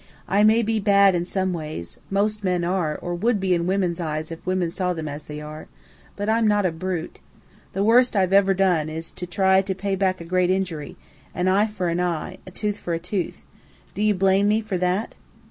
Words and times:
I 0.27 0.43
may 0.43 0.63
be 0.63 0.79
bad 0.79 1.13
in 1.13 1.25
some 1.25 1.53
ways 1.53 1.99
most 2.09 2.43
men 2.43 2.63
are, 2.63 2.97
or 3.03 3.13
would 3.13 3.39
be 3.39 3.53
in 3.53 3.67
women's 3.67 3.99
eyes 3.99 4.31
if 4.31 4.43
women 4.47 4.71
saw 4.71 4.93
them 4.93 5.07
as 5.07 5.25
they 5.25 5.39
are; 5.39 5.67
but 6.15 6.27
I'm 6.27 6.47
not 6.47 6.65
a 6.65 6.71
brute. 6.71 7.19
The 7.73 7.83
worst 7.83 8.15
I've 8.15 8.33
ever 8.33 8.55
done 8.55 8.89
is 8.89 9.11
to 9.11 9.27
try 9.27 9.61
to 9.61 9.75
pay 9.75 9.95
back 9.95 10.19
a 10.19 10.25
great 10.25 10.49
injury, 10.49 10.97
an 11.35 11.47
eye 11.47 11.67
for 11.67 11.87
an 11.87 11.99
eye, 11.99 12.39
a 12.47 12.49
tooth 12.49 12.79
for 12.79 12.95
a 12.95 12.99
tooth. 12.99 13.43
Do 13.93 14.01
you 14.01 14.15
blame 14.15 14.47
me 14.47 14.61
for 14.61 14.79
that?" 14.79 15.13